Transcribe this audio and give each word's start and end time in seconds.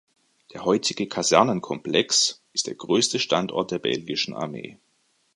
Der 0.53 0.65
heutige 0.65 1.07
Kasernenkomplex 1.07 2.41
ist 2.53 2.65
der 2.65 2.73
größte 2.73 3.19
Standort 3.19 3.69
der 3.69 3.77
belgischen 3.77 4.33
Armee. 4.33 4.79